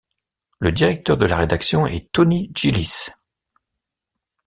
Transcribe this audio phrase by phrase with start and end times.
[0.57, 3.11] Le directeur de la rédaction est Tony Gillies.